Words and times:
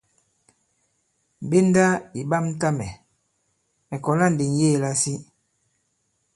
Mbenda 1.45 1.85
ì 2.19 2.21
ɓamta 2.29 2.67
mɛ̀, 2.77 2.91
mɛ̀ 3.89 3.99
kɔ̀la 4.03 4.25
ndi 4.33 4.45
ŋ̀yeē 4.55 4.75
lasi. 4.83 5.13